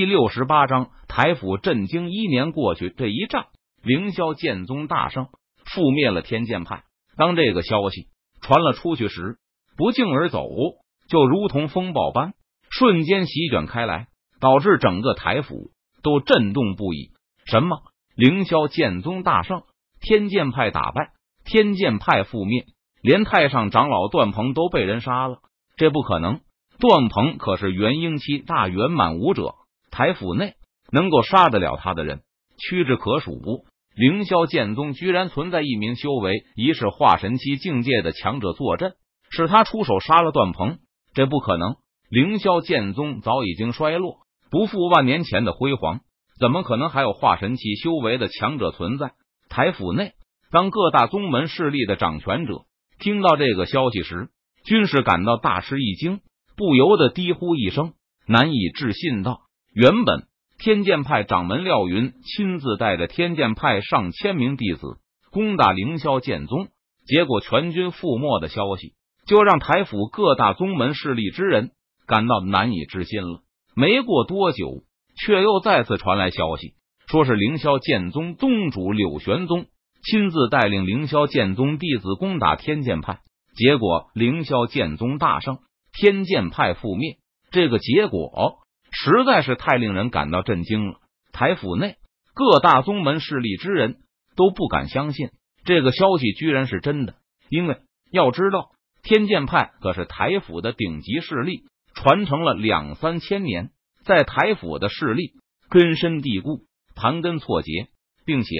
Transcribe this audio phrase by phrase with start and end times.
[0.00, 2.10] 第六十八章台府震惊。
[2.10, 3.48] 一年过去，这一战，
[3.82, 5.26] 凌霄剑宗大胜，
[5.66, 6.84] 覆灭了天剑派。
[7.18, 8.06] 当这个消息
[8.40, 9.36] 传了出去时，
[9.76, 10.48] 不胫而走，
[11.06, 12.32] 就如同风暴般
[12.70, 14.06] 瞬间席卷开来，
[14.40, 15.70] 导致整个台府
[16.02, 17.10] 都震动不已。
[17.44, 17.82] 什么？
[18.16, 19.64] 凌霄剑宗大胜，
[20.00, 21.10] 天剑派打败，
[21.44, 22.64] 天剑派覆灭，
[23.02, 25.40] 连太上长老段鹏都被人杀了？
[25.76, 26.40] 这不可能！
[26.78, 29.56] 段鹏可是元婴期大圆满武者。
[30.00, 30.54] 台府内
[30.90, 32.22] 能够杀得了他的人
[32.56, 33.66] 屈指可数。
[33.94, 38.94] 凌霄剑宗居然存在一名修为一世化神期境界的强者坐镇，
[39.28, 40.78] 是他出手杀了段鹏？
[41.12, 41.74] 这不可能！
[42.08, 46.00] 凌霄剑宗早已经衰落，不复万年前的辉煌，
[46.38, 49.12] 怎么可能还有化神期修为的强者存在？
[49.50, 50.12] 台府内，
[50.50, 52.62] 当各大宗门势力的掌权者
[52.98, 54.30] 听到这个消息时，
[54.64, 56.20] 均是感到大吃一惊，
[56.56, 57.92] 不由得低呼一声，
[58.26, 59.42] 难以置信道。
[59.72, 60.24] 原本
[60.58, 64.98] 天剑派掌门廖云亲自带着天剑派上千名弟子
[65.30, 66.66] 攻打凌霄剑宗，
[67.06, 68.94] 结果全军覆没的消息，
[69.26, 71.70] 就让台府各大宗门势力之人
[72.08, 73.42] 感到难以置信了。
[73.76, 74.82] 没过多久，
[75.16, 76.74] 却又再次传来消息，
[77.06, 79.66] 说是凌霄剑宗宗主柳玄宗
[80.02, 83.20] 亲自带领凌霄剑宗弟子攻打天剑派，
[83.54, 85.58] 结果凌霄剑宗大胜，
[85.92, 87.18] 天剑派覆灭。
[87.52, 88.56] 这个结果。
[89.02, 91.00] 实在是太令人感到震惊了。
[91.32, 91.96] 台府内
[92.34, 93.96] 各大宗门势力之人
[94.36, 95.30] 都不敢相信
[95.64, 97.14] 这个消息居然是真的，
[97.48, 97.78] 因为
[98.12, 103.70] 要知道天剑派可是台府的顶级势力，传承了两三千年，
[104.04, 105.32] 在台府的势力
[105.70, 107.88] 根深蒂固、盘根错节，
[108.26, 108.50] 并且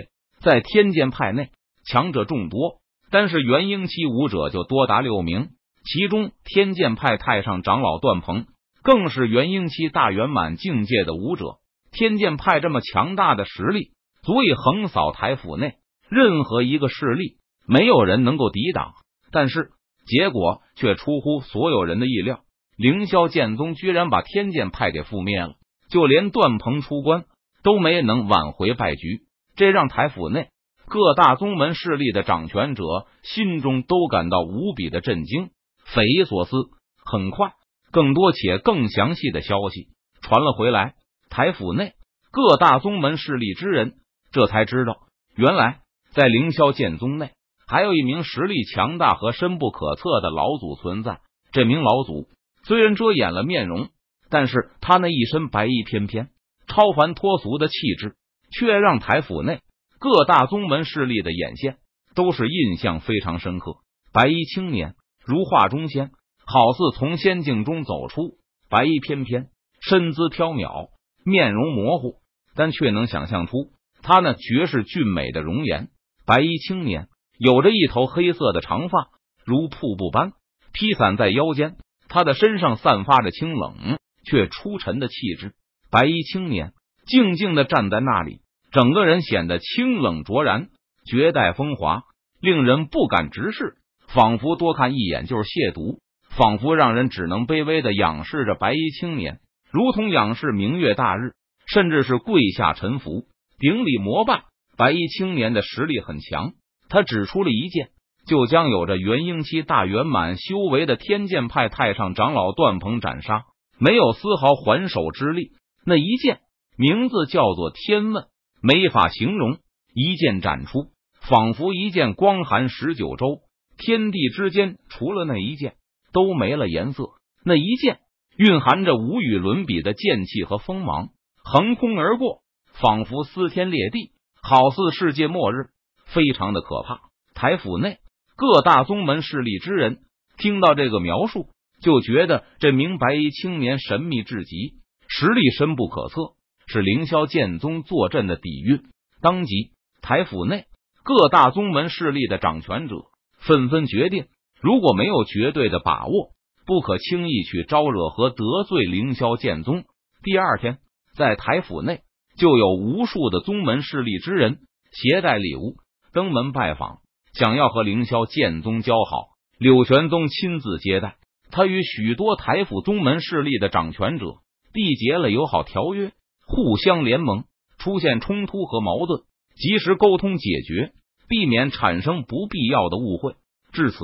[0.41, 1.50] 在天剑派内
[1.84, 2.80] 强者众多，
[3.11, 5.50] 但是元婴期武者就多达六名，
[5.84, 8.46] 其中天剑派太上长老段鹏。
[8.83, 11.59] 更是元婴期大圆满境界的武者，
[11.91, 13.92] 天剑派这么强大的实力，
[14.23, 15.75] 足以横扫台府内
[16.09, 17.36] 任何一个势力，
[17.67, 18.92] 没有人能够抵挡。
[19.30, 19.70] 但是
[20.07, 22.41] 结果却出乎所有人的意料，
[22.77, 25.55] 凌霄剑宗居然把天剑派给覆灭了，
[25.91, 27.24] 就连段鹏出关
[27.62, 29.23] 都没能挽回败局，
[29.57, 30.48] 这让台府内
[30.86, 32.83] 各大宗门势力的掌权者
[33.23, 35.51] 心中都感到无比的震惊、
[35.85, 36.57] 匪夷所思。
[37.05, 37.52] 很快。
[37.90, 39.89] 更多且更详细的消息
[40.23, 40.95] 传了回来，
[41.28, 41.95] 台府内
[42.30, 43.95] 各大宗门势力之人
[44.30, 44.98] 这才知道，
[45.34, 45.80] 原来
[46.11, 47.33] 在凌霄剑宗内
[47.67, 51.20] 还有一名实力强大和深不可测的老祖存在。
[51.52, 52.29] 这名老祖
[52.64, 53.89] 虽然遮掩了面容，
[54.29, 56.29] 但是他那一身白衣翩翩、
[56.68, 58.14] 超凡脱俗的气质，
[58.52, 59.61] 却让台府内
[59.98, 61.79] 各大宗门势力的眼线
[62.14, 63.79] 都是印象非常深刻。
[64.12, 66.12] 白衣青年，如画中仙。
[66.52, 68.38] 好似从仙境中走出，
[68.68, 69.50] 白衣翩翩，
[69.80, 70.88] 身姿飘渺，
[71.24, 72.16] 面容模糊，
[72.56, 73.70] 但却能想象出
[74.02, 75.90] 他那绝世俊美的容颜。
[76.27, 77.06] 白衣青年
[77.38, 79.11] 有着一头黑色的长发，
[79.44, 80.33] 如瀑布般
[80.72, 81.77] 披散在腰间，
[82.08, 85.55] 他的身上散发着清冷却出尘的气质。
[85.88, 86.72] 白衣青年
[87.06, 88.40] 静静的站在那里，
[88.72, 90.70] 整个人显得清冷卓然，
[91.08, 92.02] 绝代风华，
[92.40, 93.77] 令人不敢直视，
[94.08, 96.00] 仿佛多看一眼就是亵渎。
[96.40, 99.40] 仿佛让人只能卑微的仰视着白衣青年，
[99.70, 101.34] 如同仰视明月大日，
[101.67, 103.27] 甚至是跪下臣服、
[103.58, 104.45] 顶礼膜拜。
[104.74, 106.52] 白衣青年的实力很强，
[106.89, 107.90] 他只出了一剑，
[108.27, 113.45] 就将有着元婴期大圆满修为的天剑派太上长老段鹏斩杀，
[113.79, 115.50] 没有丝毫还手之力。
[115.84, 116.40] 那一剑
[116.79, 118.29] 名字叫做天问，
[118.62, 119.58] 没法形容。
[119.92, 120.86] 一剑斩出，
[121.20, 123.40] 仿佛一剑光寒十九州，
[123.77, 125.74] 天地之间除了那一剑。
[126.13, 127.11] 都没了颜色，
[127.45, 128.00] 那一剑
[128.37, 131.09] 蕴含着无与伦比的剑气和锋芒，
[131.44, 132.43] 横空而过，
[132.73, 134.12] 仿佛撕天裂地，
[134.43, 135.71] 好似世界末日，
[136.06, 137.00] 非常的可怕。
[137.35, 137.99] 台府内
[138.37, 140.00] 各大宗门势力之人
[140.38, 141.49] 听到这个描述，
[141.82, 144.75] 就觉得这名白衣青年神秘至极，
[145.09, 146.35] 实力深不可测，
[146.67, 148.83] 是凌霄剑宗坐镇的底蕴。
[149.21, 150.65] 当即，台府内
[151.03, 152.97] 各大宗门势力的掌权者
[153.39, 154.27] 纷纷决定。
[154.61, 156.33] 如果没有绝对的把握，
[156.67, 159.85] 不可轻易去招惹和得罪凌霄剑宗。
[160.23, 160.79] 第二天，
[161.17, 162.01] 在台府内
[162.37, 164.59] 就有无数的宗门势力之人
[164.93, 165.77] 携带礼物
[166.12, 166.99] 登门拜访，
[167.33, 169.29] 想要和凌霄剑宗交好。
[169.59, 171.17] 柳玄宗亲自接待，
[171.51, 174.27] 他与许多台府宗门势力的掌权者
[174.75, 176.13] 缔结了友好条约，
[176.47, 177.45] 互相联盟，
[177.79, 179.23] 出现冲突和矛盾，
[179.56, 180.93] 及时沟通解决，
[181.29, 183.37] 避免产生不必要的误会。
[183.73, 183.97] 至此。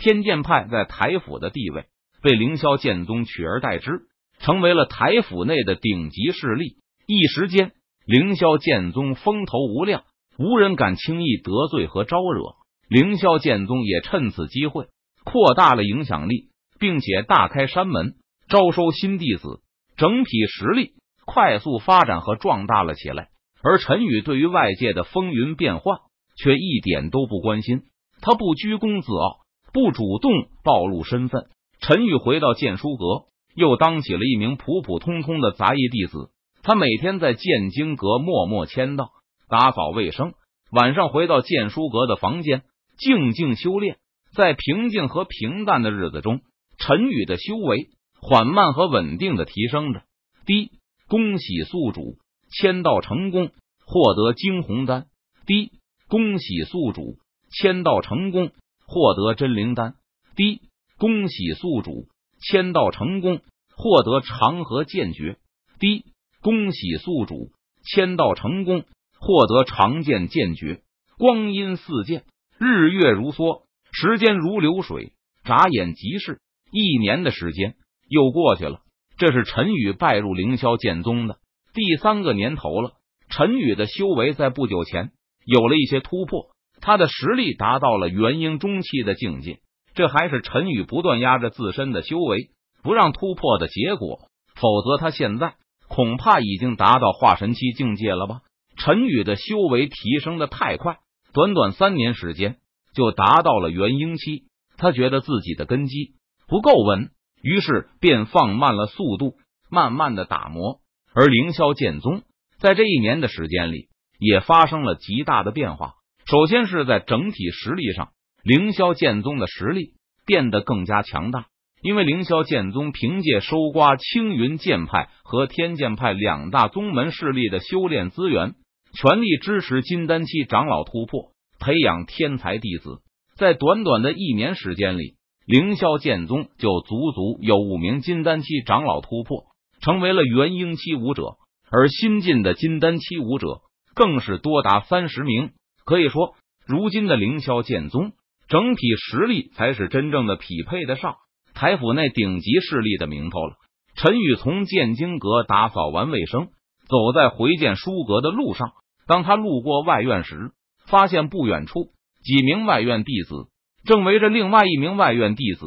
[0.00, 1.84] 天剑派在台府的地位
[2.22, 4.00] 被凌霄剑宗取而代之，
[4.38, 6.76] 成为了台府内的顶级势力。
[7.06, 7.72] 一时间，
[8.06, 10.04] 凌霄剑宗风头无量，
[10.38, 12.54] 无人敢轻易得罪和招惹。
[12.88, 14.86] 凌霄剑宗也趁此机会
[15.22, 16.48] 扩大了影响力，
[16.78, 18.14] 并且大开山门，
[18.48, 19.60] 招收新弟子，
[19.96, 20.92] 整体实力
[21.26, 23.28] 快速发展和壮大了起来。
[23.62, 25.98] 而陈宇对于外界的风云变幻
[26.36, 27.82] 却一点都不关心，
[28.22, 29.40] 他不居功自傲，
[29.72, 30.32] 不主动
[30.64, 31.46] 暴露身份。
[31.80, 33.24] 陈宇回到剑书阁，
[33.54, 36.30] 又当起了一名普普通通的杂役弟子。
[36.62, 39.10] 他每天在剑经阁默默签到，
[39.48, 40.34] 打扫卫生，
[40.72, 42.62] 晚上回到剑书阁的房间。
[42.98, 43.96] 静静修炼，
[44.36, 46.40] 在平静和平淡的日子中，
[46.76, 47.88] 陈宇的修为
[48.20, 50.02] 缓慢和稳定的提升着。
[50.44, 50.70] 第一，
[51.08, 52.18] 恭喜宿主
[52.52, 53.52] 签到成功，
[53.86, 55.06] 获得惊鸿丹。
[55.46, 55.70] 第一，
[56.08, 57.16] 恭喜宿主
[57.50, 58.50] 签到成功，
[58.90, 59.94] 获得真灵丹。
[60.34, 60.62] 第一，
[60.98, 62.08] 恭喜宿主
[62.42, 63.40] 签到成功，
[63.76, 65.38] 获得长河剑诀。
[65.78, 66.04] 第一，
[66.42, 67.52] 恭喜宿主
[67.84, 68.84] 签到成功，
[69.16, 70.82] 获得长剑剑诀。
[71.18, 72.24] 光阴似箭。
[72.58, 75.12] 日月如梭，时间如流水，
[75.44, 76.40] 眨眼即逝。
[76.72, 77.76] 一年的时间
[78.08, 78.80] 又过去了。
[79.16, 81.38] 这是陈宇拜入凌霄剑宗的
[81.72, 82.94] 第三个年头了。
[83.28, 85.12] 陈宇的修为在不久前
[85.44, 86.49] 有了一些突破，
[86.80, 89.58] 他的实力达到了元婴中期的境界。
[89.94, 92.50] 这还是陈宇不断压着自身的修为，
[92.82, 94.20] 不让突破的结果。
[94.54, 95.54] 否则，他现在
[95.88, 98.40] 恐怕已经达到化神期境界了吧？
[98.76, 100.98] 陈宇的修为提升的太快。
[101.32, 102.56] 短短三年时间
[102.94, 104.44] 就达到了元婴期，
[104.76, 106.14] 他觉得自己的根基
[106.46, 107.10] 不够稳，
[107.42, 109.34] 于是便放慢了速度，
[109.70, 110.80] 慢慢的打磨。
[111.14, 112.22] 而凌霄剑宗
[112.58, 113.88] 在这一年的时间里
[114.18, 115.94] 也发生了极大的变化。
[116.30, 118.10] 首先是在整体实力上，
[118.44, 119.94] 凌霄剑宗的实力
[120.24, 121.46] 变得更加强大，
[121.82, 128.54] 因为凌霄剑宗凭借收刮青云剑派和天剑派两大宗门势力的修炼资源。
[128.92, 133.00] 全力支持金丹期长老突破，培养天才弟子。
[133.36, 135.14] 在短短的一年时间里，
[135.46, 139.46] 凌霄剑宗就足足有五名金丹期长老突破，
[139.80, 141.38] 成为了元婴期武者。
[141.72, 143.62] 而新进的金丹期武者
[143.94, 145.50] 更是多达三十名。
[145.90, 146.36] 可以说，
[146.68, 148.12] 如今的凌霄剑宗
[148.46, 151.16] 整体实力才是真正的匹配得上
[151.52, 153.56] 台府内顶级势力的名头了。
[153.96, 156.46] 陈宇从剑经阁打扫完卫生，
[156.86, 158.70] 走在回剑书阁的路上。
[159.08, 160.52] 当他路过外院时，
[160.86, 161.88] 发现不远处
[162.22, 163.48] 几名外院弟子
[163.84, 165.66] 正围着另外一名外院弟子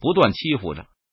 [0.00, 0.86] 不断欺负着。